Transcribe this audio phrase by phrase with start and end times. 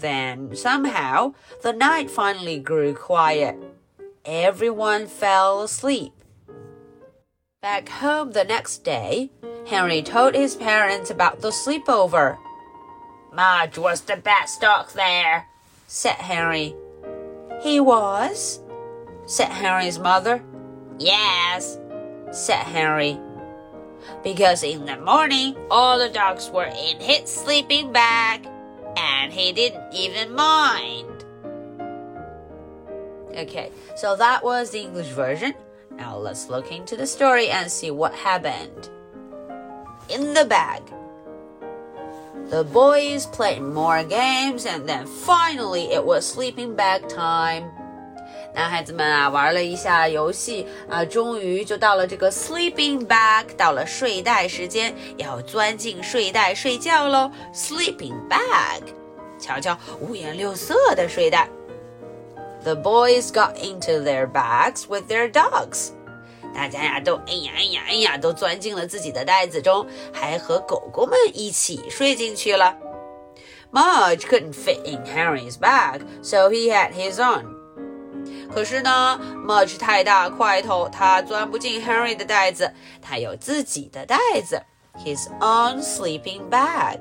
[0.00, 3.56] Then, somehow, the night finally grew quiet.
[4.24, 6.12] Everyone fell asleep.
[7.60, 9.30] Back home the next day,
[9.66, 12.38] Henry told his parents about the sleepover.
[13.32, 15.46] Mudge was the best dog there,
[15.86, 16.74] said Henry.
[17.62, 18.60] He was?
[19.26, 20.42] said Henry's mother.
[20.98, 21.78] Yes,
[22.30, 23.18] said Henry
[24.22, 28.48] because in the morning all the dogs were in his sleeping bag
[28.96, 31.13] and he didn't even mind.
[33.33, 35.53] Okay, so that was the English version.
[35.91, 38.89] Now let's look into the story and see what happened.
[40.09, 40.81] In the bag.
[42.49, 47.69] The boys played more games and then finally it was sleeping bag time.
[48.55, 57.29] 男孩子们啊，玩了一下游戏啊，终于就到了这个 sleeping bag，到了睡袋时间，要钻进睡袋睡觉喽。
[57.53, 58.81] sleeping bag，
[59.39, 61.47] 瞧瞧五颜六色的睡袋。
[62.64, 65.90] The boys got into their bags with their dogs。
[66.54, 72.74] 大家呀，都哎呀哎呀哎呀，都钻进了自己的袋子中，还和狗狗们一起睡进去了。
[73.70, 77.44] Mudge couldn't fit in Harry's bag, so he had his own.
[78.54, 84.62] 可是呢，Mudge 太大块头，他钻不进 Harry 的袋子，他有自己的袋子
[85.04, 87.00] ，his own sleeping bag.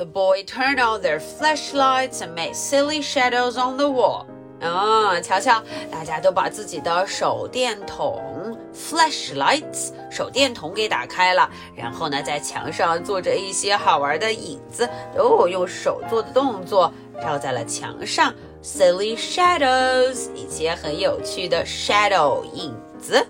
[0.00, 4.26] The boy turned on their flashlights and made silly shadows on the wall.
[4.60, 16.90] 啊、哦，瞧瞧，大家都把自己的手电筒 flashlights 手电筒给打开了，然后呢，在墙上做着一些好玩的影子，都用手做的动作
[17.22, 18.34] 照在了墙上。
[18.62, 23.26] silly shadows，一些很有趣的 shadow 影子。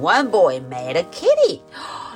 [0.00, 1.60] One boy made a kitty，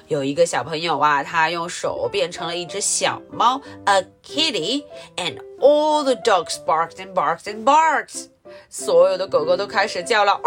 [0.07, 8.27] 有一个小朋友啊，他用手变成了一只小猫，a kitty，and all the dogs barked and barked and barked。
[8.69, 10.39] 所有的狗狗都开始叫了，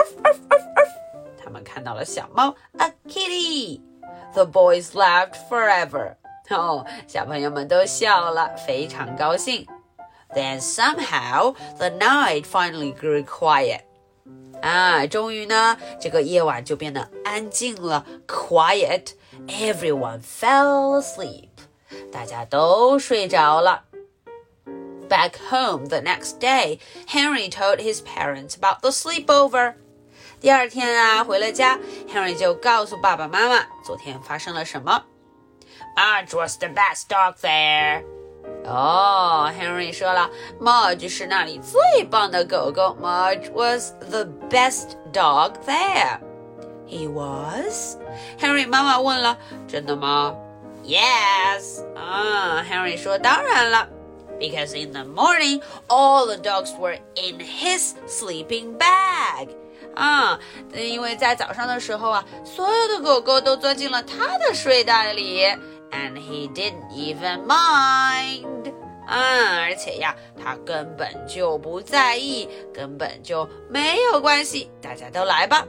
[1.43, 3.81] 他们看到了小猫，a kitty。
[4.33, 6.15] The boys laughed forever。
[6.49, 9.67] 哦，小朋友们都笑了，非常高兴。
[10.35, 13.81] then somehow the night finally grew quiet.
[14.63, 19.13] 啊，终于呢，这个夜晚就变得安静了，quiet.
[19.49, 21.49] Everyone fell asleep.
[22.13, 23.85] 大家都睡着了。
[25.09, 29.75] Back home the next day, Henry told his parents about the sleepover.
[30.41, 32.35] 第二天啊，回了家，Henry
[36.33, 38.05] was the best dog there.
[38.65, 40.31] 哦，Henry 说了
[40.61, 41.03] ，Mudge
[43.53, 46.21] was the best dog there.
[46.90, 47.98] He was.
[48.40, 49.38] Henry 妈妈问了，
[49.68, 50.36] 真的吗？
[50.84, 51.84] Yes.
[51.96, 53.90] 啊，Henry 说，当然了。
[54.40, 59.50] Because in the morning, all the dogs were in his sleeping bag.
[59.96, 60.40] 啊，
[60.74, 65.46] 因为在早上的时候啊，所有的狗狗都钻进了他的睡袋里。
[65.92, 68.74] and he didn't even mind.
[69.08, 74.70] 啊，而且呀，他根本就不在意，根本就没有关系。
[74.82, 75.66] 大家都来吧。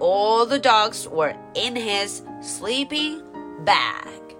[0.00, 3.22] All the dogs were in his sleeping
[3.64, 4.36] bag.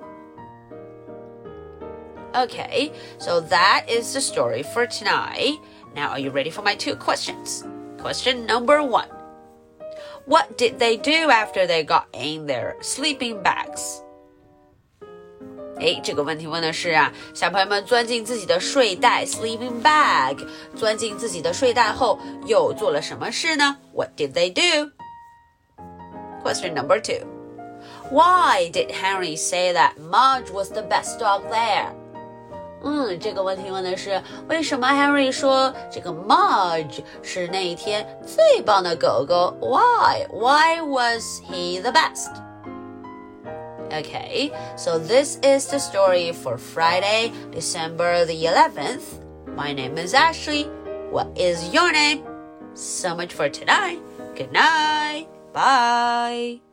[2.35, 5.59] Okay, so that is the story for tonight.
[5.95, 7.65] Now, are you ready for my two questions?
[7.99, 9.09] Question number one
[10.27, 14.03] What did they do after they got in their sleeping bags?
[15.81, 20.47] 哎，这个问题问的是啊，小朋友们钻进自己的睡袋 （sleeping bag），
[20.77, 23.79] 钻进自己的睡袋后又做了什么事呢？
[23.95, 24.91] What did they do?
[26.53, 27.27] Question number two.
[28.11, 31.93] Why did Henry say that Mudge was the best dog there?
[32.83, 39.57] 嗯，这个问题问的是为什么 Henry 说这个 Mudge 是那一天最棒的狗狗？
[39.61, 40.27] Why?
[40.31, 42.31] Why was he the best?
[43.91, 49.25] Okay, so this is the story for Friday, December the 11th.
[49.57, 50.69] My name is Ashley.
[51.11, 52.23] What is your name?
[52.75, 53.99] So much for tonight.
[54.37, 55.02] Good night.
[55.54, 56.73] 拜。